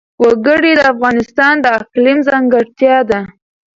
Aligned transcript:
وګړي 0.23 0.71
د 0.77 0.81
افغانستان 0.93 1.53
د 1.61 1.65
اقلیم 1.79 2.19
ځانګړتیا 2.29 2.97
ده. 3.09 3.19